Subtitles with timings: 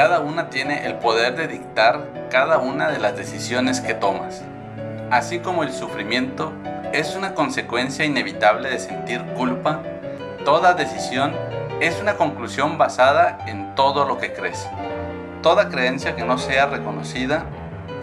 [0.00, 4.40] Cada una tiene el poder de dictar cada una de las decisiones que tomas.
[5.10, 6.54] Así como el sufrimiento
[6.94, 9.82] es una consecuencia inevitable de sentir culpa,
[10.42, 11.34] toda decisión
[11.80, 14.66] es una conclusión basada en todo lo que crees.
[15.42, 17.44] Toda creencia que no sea reconocida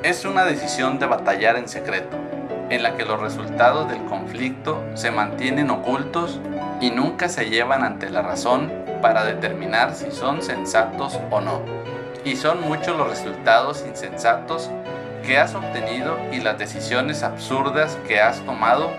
[0.04, 2.16] es una decisión de batallar en secreto,
[2.70, 6.40] en la que los resultados del conflicto se mantienen ocultos
[6.80, 8.72] y nunca se llevan ante la razón
[9.02, 11.87] para determinar si son sensatos o no.
[12.28, 14.70] Y son muchos los resultados insensatos
[15.26, 18.92] que has obtenido y las decisiones absurdas que has tomado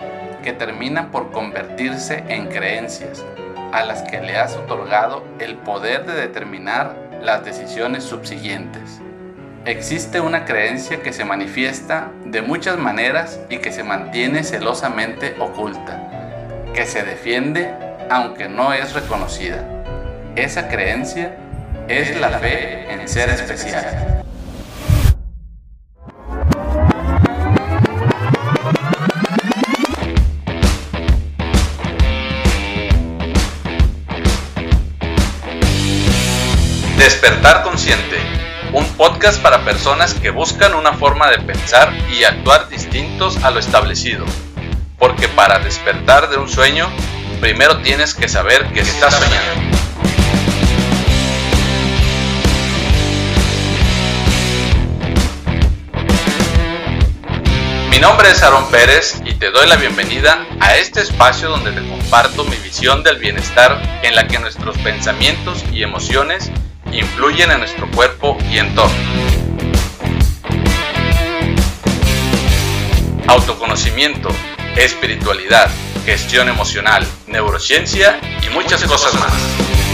[0.43, 3.23] que terminan por convertirse en creencias,
[3.71, 8.99] a las que le has otorgado el poder de determinar las decisiones subsiguientes.
[9.67, 16.65] Existe una creencia que se manifiesta de muchas maneras y que se mantiene celosamente oculta,
[16.73, 17.75] que se defiende
[18.09, 19.63] aunque no es reconocida.
[20.35, 21.37] Esa creencia
[21.89, 24.23] es la fe en ser especial.
[36.99, 38.19] Despertar Consciente,
[38.73, 43.61] un podcast para personas que buscan una forma de pensar y actuar distintos a lo
[43.61, 44.27] establecido.
[44.99, 46.89] Porque para despertar de un sueño,
[47.41, 49.88] primero tienes que saber que estás soñando.
[57.99, 61.81] Mi nombre es Aaron Pérez y te doy la bienvenida a este espacio donde te
[61.89, 66.49] comparto mi visión del bienestar en la que nuestros pensamientos y emociones
[66.93, 68.95] influyen en nuestro cuerpo y entorno.
[73.27, 74.29] Autoconocimiento,
[74.77, 75.69] espiritualidad,
[76.05, 79.88] gestión emocional, neurociencia y muchas cosas más.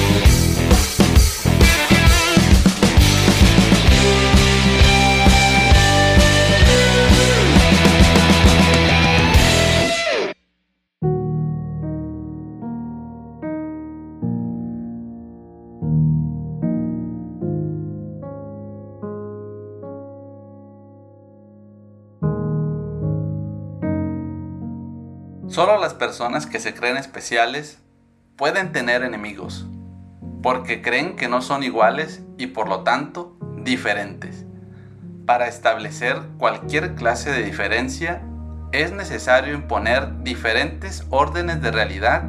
[25.94, 27.78] Personas que se creen especiales
[28.36, 29.66] pueden tener enemigos,
[30.42, 34.44] porque creen que no son iguales y por lo tanto diferentes.
[35.26, 38.22] Para establecer cualquier clase de diferencia
[38.72, 42.24] es necesario imponer diferentes órdenes de realidad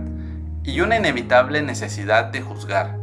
[0.63, 2.97] y una inevitable necesidad de juzgar.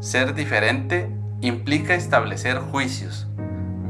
[0.00, 3.26] Ser diferente implica establecer juicios,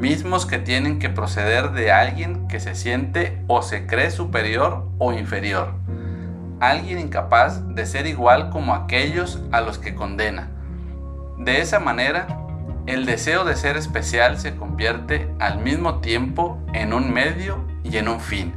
[0.01, 5.13] mismos que tienen que proceder de alguien que se siente o se cree superior o
[5.13, 5.75] inferior,
[6.59, 10.49] alguien incapaz de ser igual como aquellos a los que condena.
[11.37, 12.27] De esa manera,
[12.87, 18.09] el deseo de ser especial se convierte al mismo tiempo en un medio y en
[18.09, 18.55] un fin.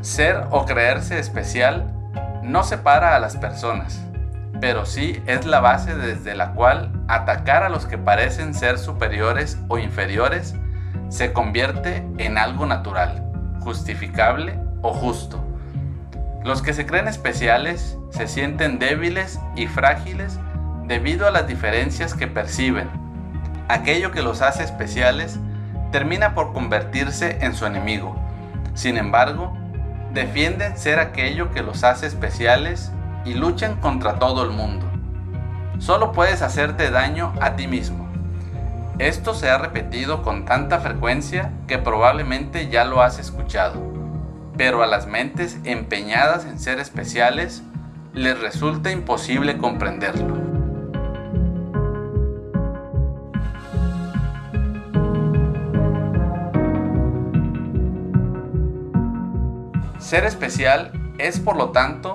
[0.00, 1.94] Ser o creerse especial
[2.42, 4.04] no separa a las personas,
[4.60, 9.58] pero sí es la base desde la cual atacar a los que parecen ser superiores
[9.68, 10.54] o inferiores
[11.08, 13.24] se convierte en algo natural,
[13.60, 15.44] justificable o justo.
[16.44, 20.38] Los que se creen especiales se sienten débiles y frágiles
[20.84, 22.88] debido a las diferencias que perciben.
[23.68, 25.38] Aquello que los hace especiales
[25.90, 28.16] termina por convertirse en su enemigo.
[28.74, 29.56] Sin embargo,
[30.12, 32.92] defienden ser aquello que los hace especiales
[33.26, 34.86] y luchan contra todo el mundo.
[35.78, 38.08] Solo puedes hacerte daño a ti mismo.
[38.98, 43.82] Esto se ha repetido con tanta frecuencia que probablemente ya lo has escuchado,
[44.56, 47.62] pero a las mentes empeñadas en ser especiales
[48.14, 50.34] les resulta imposible comprenderlo.
[59.98, 62.14] Ser especial es por lo tanto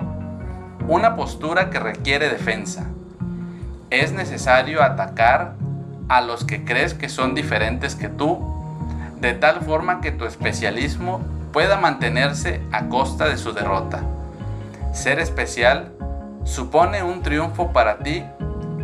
[0.88, 2.86] una postura que requiere defensa.
[3.90, 5.54] Es necesario atacar
[6.08, 8.38] a los que crees que son diferentes que tú,
[9.20, 11.20] de tal forma que tu especialismo
[11.52, 14.00] pueda mantenerse a costa de su derrota.
[14.92, 15.92] Ser especial
[16.44, 18.24] supone un triunfo para ti,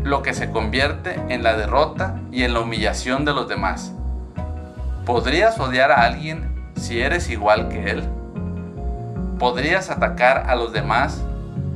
[0.05, 3.93] lo que se convierte en la derrota y en la humillación de los demás.
[5.05, 8.05] ¿Podrías odiar a alguien si eres igual que él?
[9.39, 11.23] ¿Podrías atacar a los demás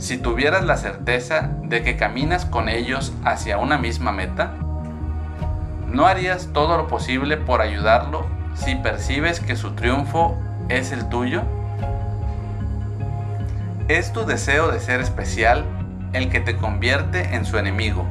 [0.02, 4.52] si tuvieras la certeza de que caminas con ellos hacia una misma meta?
[5.86, 10.36] ¿No harías todo lo posible por ayudarlo si percibes que su triunfo
[10.68, 11.42] es el tuyo?
[13.86, 15.64] Es tu deseo de ser especial
[16.12, 18.04] el que te convierte en su enemigo.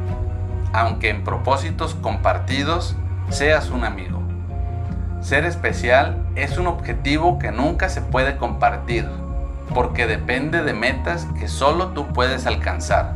[0.74, 2.96] aunque en propósitos compartidos
[3.30, 4.22] seas un amigo.
[5.20, 9.06] Ser especial es un objetivo que nunca se puede compartir,
[9.74, 13.14] porque depende de metas que solo tú puedes alcanzar.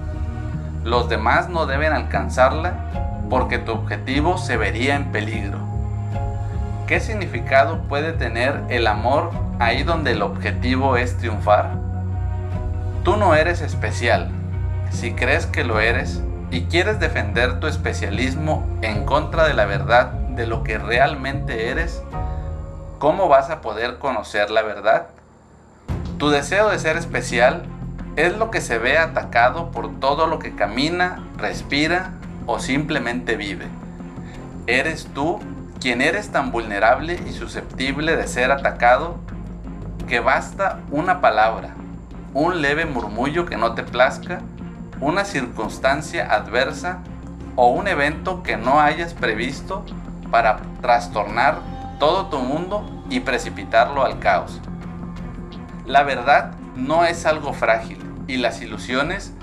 [0.84, 2.74] Los demás no deben alcanzarla
[3.30, 5.60] porque tu objetivo se vería en peligro.
[6.88, 11.72] ¿Qué significado puede tener el amor ahí donde el objetivo es triunfar?
[13.04, 14.30] Tú no eres especial.
[14.92, 20.12] Si crees que lo eres y quieres defender tu especialismo en contra de la verdad
[20.12, 22.04] de lo que realmente eres,
[23.00, 25.08] ¿cómo vas a poder conocer la verdad?
[26.18, 27.64] Tu deseo de ser especial
[28.16, 32.14] es lo que se ve atacado por todo lo que camina, respira
[32.46, 33.68] o simplemente vive.
[34.66, 35.40] Eres tú
[35.82, 39.18] quien eres tan vulnerable y susceptible de ser atacado
[40.08, 41.76] que basta una palabra,
[42.34, 44.40] un leve murmullo que no te plazca,
[45.02, 47.00] una circunstancia adversa
[47.58, 49.84] o un evento que no hayas previsto
[50.32, 51.60] para trastornar
[52.00, 54.62] todo tu mundo y precipitarlo al caos.
[55.86, 59.34] La verdad no es algo frágil y las ilusiones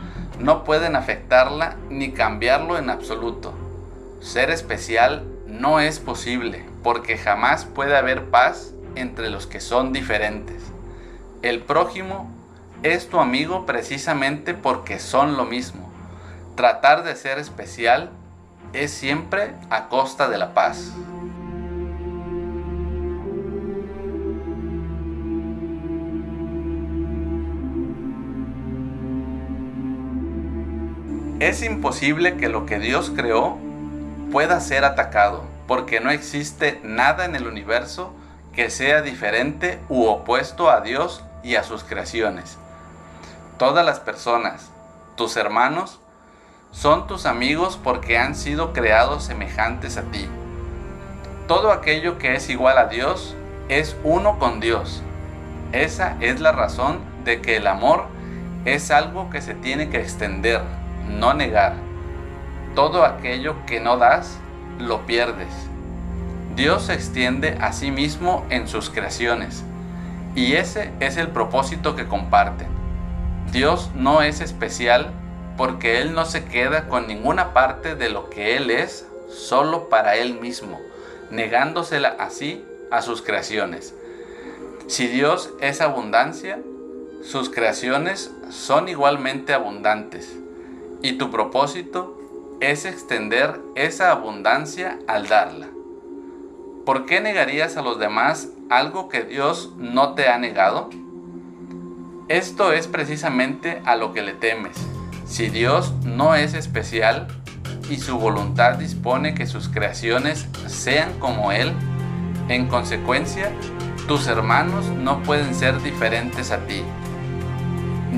[0.41, 3.55] no pueden afectarla ni cambiarlo en absoluto.
[4.21, 10.62] Ser especial no es posible porque jamás puede haber paz entre los que son diferentes.
[11.43, 12.29] El prójimo
[12.83, 15.93] es tu amigo precisamente porque son lo mismo.
[16.56, 18.11] Tratar de ser especial
[18.73, 20.93] es siempre a costa de la paz.
[31.43, 33.59] Es imposible que lo que Dios creó
[34.31, 38.15] pueda ser atacado, porque no existe nada en el universo
[38.53, 42.59] que sea diferente u opuesto a Dios y a sus creaciones.
[43.59, 44.71] Todas las personas,
[45.17, 45.99] tus hermanos,
[46.71, 50.29] son tus amigos porque han sido creados semejantes a ti.
[51.49, 53.35] Todo aquello que es igual a Dios
[53.69, 55.03] es uno con Dios.
[55.73, 58.05] Esa es la razón de que el amor
[58.65, 60.61] es algo que se tiene que extender,
[61.08, 61.75] no negar.
[62.75, 64.38] Todo aquello que no das,
[64.78, 65.52] lo pierdes.
[66.56, 69.64] Dios se extiende a sí mismo en sus creaciones
[70.34, 72.69] y ese es el propósito que comparten.
[73.52, 75.10] Dios no es especial
[75.56, 80.16] porque Él no se queda con ninguna parte de lo que Él es solo para
[80.16, 80.81] Él mismo,
[81.31, 83.94] negándosela así a sus creaciones.
[84.88, 86.58] Si Dios es abundancia,
[87.22, 90.37] sus creaciones son igualmente abundantes
[91.02, 92.19] y tu propósito
[92.60, 95.69] es extender esa abundancia al darla.
[96.87, 100.90] ¿Por qué negarías a los demás algo que Dios no te ha negado?
[102.28, 104.76] Esto es precisamente a lo que le temes.
[105.26, 107.28] Si Dios no es especial
[107.90, 111.72] y su voluntad dispone que sus creaciones sean como Él,
[112.48, 113.50] en consecuencia,
[114.06, 116.82] tus hermanos no pueden ser diferentes a ti.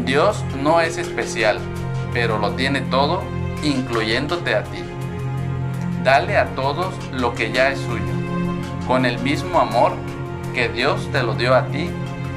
[0.05, 1.59] Dios no es especial,
[2.15, 3.23] pero lo tiene todo,
[3.63, 4.79] incluyéndote a ti.
[6.03, 8.15] Dale a todos lo que ya es suyo,
[8.87, 9.93] con el mismo amor
[10.55, 11.91] que Dios te lo dio a ti,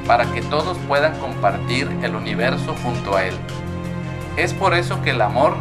[0.08, 3.36] para que todos puedan compartir el universo junto a Él.
[4.36, 5.56] Es por eso que el amor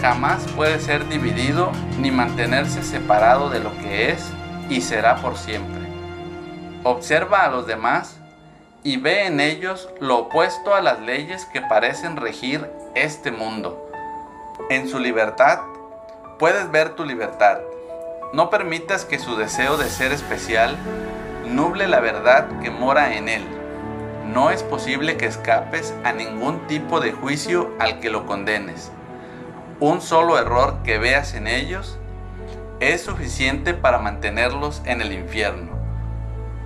[0.00, 4.30] jamás puede ser dividido ni mantenerse separado de lo que es
[4.70, 5.88] y será por siempre.
[6.84, 8.17] Observa a los demás
[8.88, 13.86] y ve en ellos lo opuesto a las leyes que parecen regir este mundo.
[14.70, 15.58] En su libertad
[16.38, 17.58] puedes ver tu libertad.
[18.32, 20.74] No permitas que su deseo de ser especial
[21.46, 23.44] nuble la verdad que mora en él.
[24.24, 28.90] No es posible que escapes a ningún tipo de juicio al que lo condenes.
[29.80, 31.98] Un solo error que veas en ellos
[32.80, 35.77] es suficiente para mantenerlos en el infierno.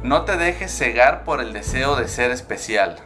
[0.03, 2.97] No te dejes cegar por el deseo de ser especial.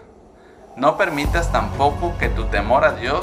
[0.77, 3.23] No permitas tampoco que tu temor a Dios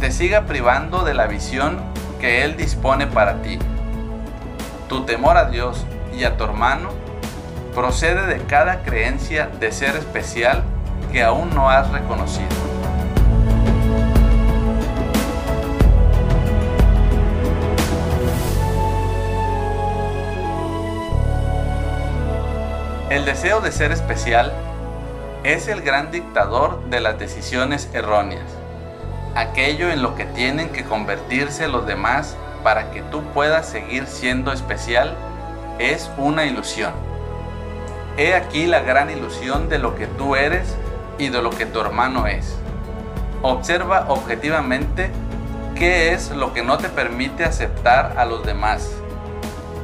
[0.00, 1.80] te siga privando de la visión
[2.20, 3.60] que Él dispone para ti.
[4.88, 5.86] Tu temor a Dios
[6.18, 6.88] y a tu hermano
[7.76, 10.64] procede de cada creencia de ser especial
[11.12, 12.65] que aún no has reconocido.
[23.10, 24.52] El deseo de ser especial
[25.44, 28.46] es el gran dictador de las decisiones erróneas,
[29.36, 34.52] aquello en lo que tienen que convertirse los demás para que tú puedas seguir siendo
[34.52, 35.16] especial
[35.78, 36.92] es una ilusión.
[38.16, 40.76] He aquí la gran ilusión de lo que tú eres
[41.18, 42.56] y de lo que tu hermano es.
[43.42, 45.10] Observa objetivamente
[45.76, 48.90] ¿Qué es lo que no te permite aceptar a los demás?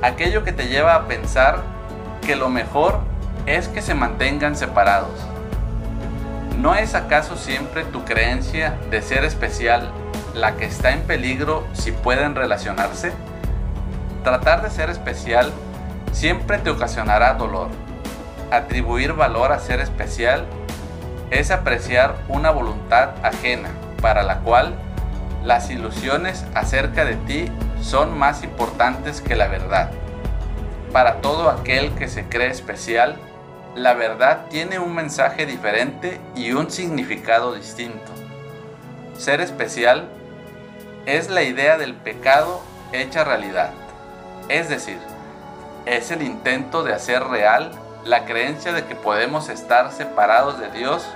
[0.00, 1.62] Aquello que te lleva a pensar
[2.22, 3.11] que lo mejor
[3.46, 5.18] es que se mantengan separados.
[6.58, 9.90] ¿No es acaso siempre tu creencia de ser especial
[10.34, 13.12] la que está en peligro si pueden relacionarse?
[14.22, 15.52] Tratar de ser especial
[16.12, 17.68] siempre te ocasionará dolor.
[18.50, 20.46] Atribuir valor a ser especial
[21.30, 23.70] es apreciar una voluntad ajena
[24.00, 24.74] para la cual
[25.42, 29.90] las ilusiones acerca de ti son más importantes que la verdad.
[30.92, 33.16] Para todo aquel que se cree especial,
[33.74, 38.12] la verdad tiene un mensaje diferente y un significado distinto.
[39.16, 40.08] Ser especial
[41.06, 42.62] es la idea del pecado
[42.92, 43.70] hecha realidad.
[44.48, 44.98] Es decir,
[45.86, 47.72] es el intento de hacer real
[48.04, 51.06] la creencia de que podemos estar separados de Dios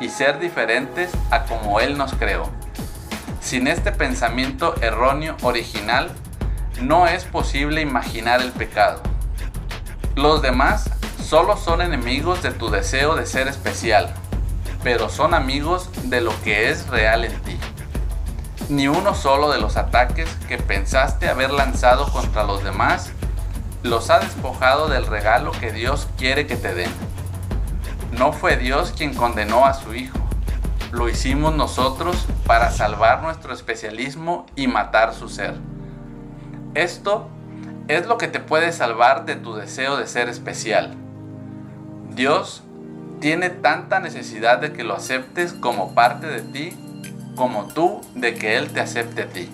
[0.00, 2.50] y ser diferentes a como Él nos creó.
[3.40, 6.10] Sin este pensamiento erróneo original,
[6.80, 9.00] no es posible imaginar el pecado.
[10.16, 10.90] Los demás
[11.26, 14.14] solo son enemigos de tu deseo de ser especial,
[14.84, 17.58] pero son amigos de lo que es real en ti.
[18.68, 23.10] Ni uno solo de los ataques que pensaste haber lanzado contra los demás
[23.82, 26.90] los ha despojado del regalo que Dios quiere que te den.
[28.12, 30.18] No fue Dios quien condenó a su Hijo,
[30.92, 35.54] lo hicimos nosotros para salvar nuestro especialismo y matar su ser.
[36.74, 37.28] Esto
[37.88, 40.96] es lo que te puede salvar de tu deseo de ser especial.
[42.16, 42.62] Dios
[43.20, 46.74] tiene tanta necesidad de que lo aceptes como parte de ti,
[47.34, 49.50] como tú de que Él te acepte a ti.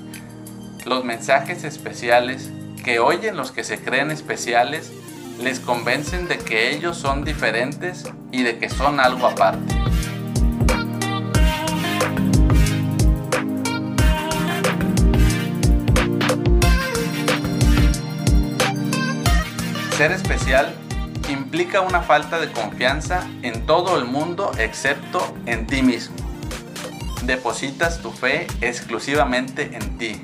[0.85, 2.53] Los mensajes especiales
[2.85, 4.93] que oyen los que se creen especiales
[5.41, 9.75] les convencen de que ellos son diferentes y de que son algo aparte.
[19.97, 20.77] Ser especial
[21.33, 26.15] implica una falta de confianza en todo el mundo excepto en ti mismo.
[27.23, 30.23] Depositas tu fe exclusivamente en ti.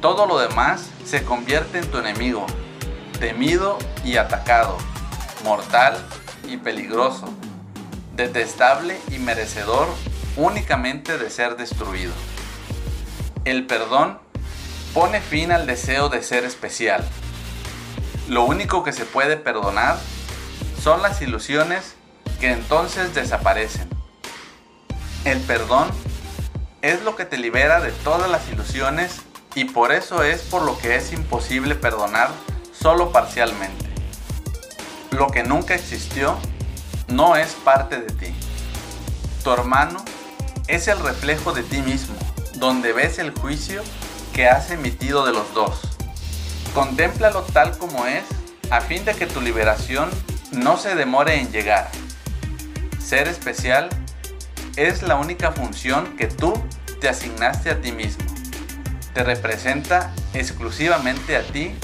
[0.00, 2.46] Todo lo demás se convierte en tu enemigo,
[3.18, 4.76] temido y atacado,
[5.44, 5.96] mortal
[6.48, 7.28] y peligroso,
[8.14, 9.88] detestable y merecedor
[10.36, 12.12] únicamente de ser destruido.
[13.44, 14.18] El perdón
[14.92, 17.04] pone fin al deseo de ser especial
[18.28, 19.98] lo único que se puede perdonar
[20.82, 21.94] son las ilusiones
[22.40, 23.88] que entonces desaparecen.
[25.24, 25.88] El perdón
[26.82, 29.22] es lo que te libera de todas las ilusiones
[29.54, 32.30] y por eso es por lo que es imposible perdonar
[32.72, 33.86] solo parcialmente.
[35.10, 36.36] Lo que nunca existió
[37.08, 38.34] no es parte de ti.
[39.42, 40.04] Tu hermano
[40.66, 42.16] es el reflejo de ti mismo,
[42.56, 43.82] donde ves el juicio
[44.32, 45.93] que has emitido de los dos.
[46.74, 48.24] Contémplalo tal como es,
[48.70, 50.10] a fin de que tu liberación
[50.50, 51.88] no se demore en llegar.
[52.98, 53.88] Ser especial
[54.74, 56.52] es la única función que tú
[57.00, 58.24] te asignaste a ti mismo.
[59.12, 61.76] Te representa exclusivamente a ti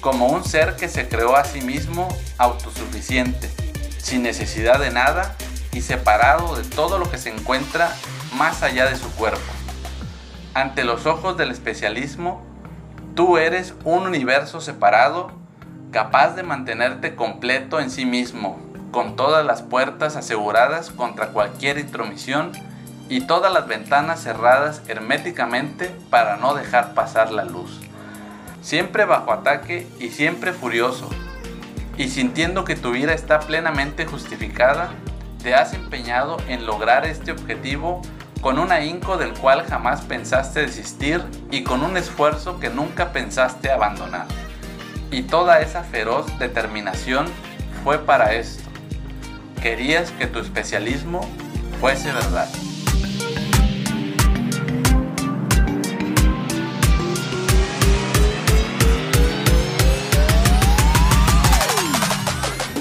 [0.00, 2.06] como un ser que se creó a sí mismo
[2.38, 3.50] autosuficiente,
[4.00, 5.34] sin necesidad de nada
[5.72, 7.92] y separado de todo lo que se encuentra
[8.36, 9.40] más allá de su cuerpo.
[10.54, 12.47] Ante los ojos del especialismo,
[13.18, 15.32] Tú eres un universo separado,
[15.90, 18.60] capaz de mantenerte completo en sí mismo,
[18.92, 22.52] con todas las puertas aseguradas contra cualquier intromisión
[23.08, 27.80] y todas las ventanas cerradas herméticamente para no dejar pasar la luz.
[28.62, 31.10] Siempre bajo ataque y siempre furioso,
[31.96, 34.90] y sintiendo que tu vida está plenamente justificada,
[35.42, 38.00] te has empeñado en lograr este objetivo
[38.40, 43.70] con un ahínco del cual jamás pensaste desistir y con un esfuerzo que nunca pensaste
[43.70, 44.26] abandonar.
[45.10, 47.26] Y toda esa feroz determinación
[47.82, 48.68] fue para esto.
[49.60, 51.28] Querías que tu especialismo
[51.80, 52.48] fuese verdad.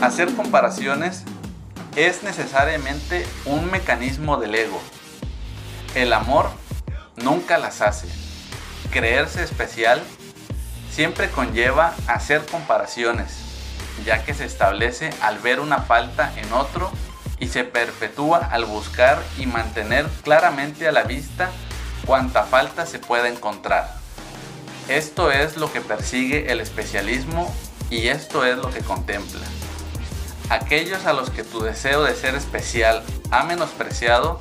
[0.01, 1.23] Hacer comparaciones
[1.95, 4.79] es necesariamente un mecanismo del ego
[5.97, 6.49] el amor
[7.15, 8.07] nunca las hace.
[8.91, 10.01] Creerse especial
[10.91, 13.37] siempre conlleva hacer comparaciones,
[14.05, 16.91] ya que se establece al ver una falta en otro
[17.39, 21.49] y se perpetúa al buscar y mantener claramente a la vista
[22.05, 23.93] cuanta falta se pueda encontrar.
[24.87, 27.53] Esto es lo que persigue el especialismo
[27.89, 29.41] y esto es lo que contempla.
[30.49, 34.39] Aquellos a los que tu deseo de ser especial ha menospreciado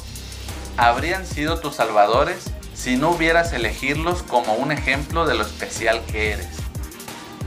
[0.77, 6.33] habrían sido tus salvadores si no hubieras elegirlos como un ejemplo de lo especial que
[6.33, 6.49] eres.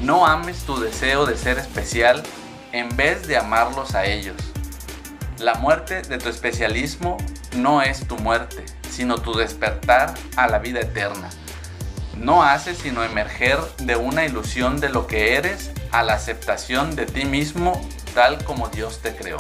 [0.02, 2.24] No ames tu deseo de ser especial
[2.72, 4.38] en vez de amarlos a ellos.
[5.38, 7.18] La muerte de tu especialismo
[7.56, 11.30] no es tu muerte, sino tu despertar a la vida eterna.
[12.18, 17.06] No hace sino emerger de una ilusión de lo que eres a la aceptación de
[17.06, 17.80] ti mismo
[18.14, 19.38] tal como Dios te creó.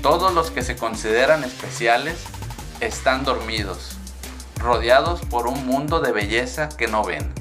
[0.00, 2.16] Todos los que se consideran especiales
[2.80, 3.96] están dormidos,
[4.58, 7.32] rodeados por un mundo de belleza que no ven.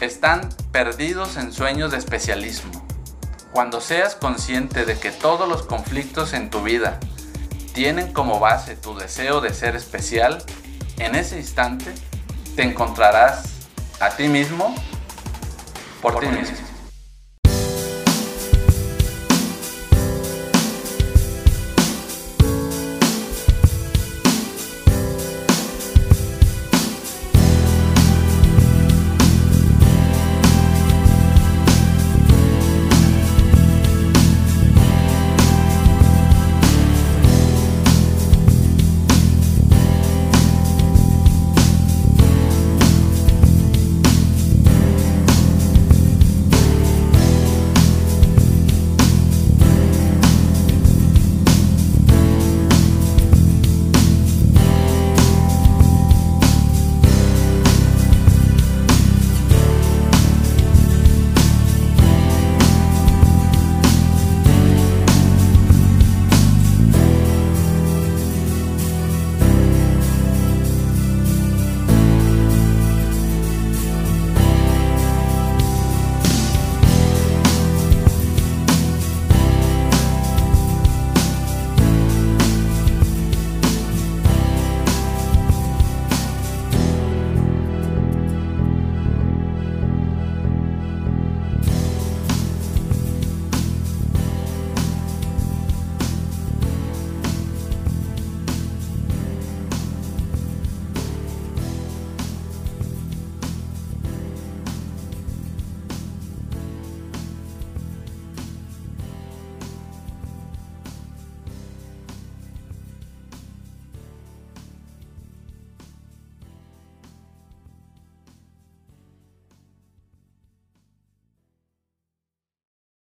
[0.00, 2.86] Están perdidos en sueños de especialismo.
[3.52, 6.98] Cuando seas consciente de que todos los conflictos en tu vida
[7.72, 10.42] tienen como base tu deseo de ser especial,
[10.98, 11.92] en ese instante
[12.56, 13.44] te encontrarás
[14.00, 14.74] a ti mismo
[16.00, 16.56] por, ti mismo.